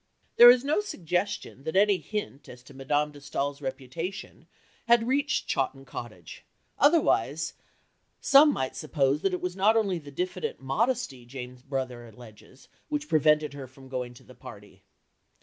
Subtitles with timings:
[0.37, 4.47] There is no suggestion that any hint as to Madame de Staël's reputation
[4.87, 6.43] had reached Chawton Cottage,
[6.79, 7.53] otherwise
[8.19, 13.07] some might suppose that it was not only the diffident modesty Jane's brother alleges which
[13.07, 14.81] prevented her from going to the party.